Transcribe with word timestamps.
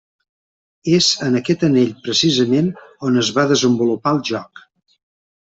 És 0.99 1.09
en 1.27 1.37
aquest 1.39 1.65
anell 1.67 1.91
precisament 2.07 2.73
on 3.11 3.21
es 3.25 3.31
va 3.37 3.45
desenvolupar 3.53 4.17
el 4.19 4.25
joc. 4.33 4.65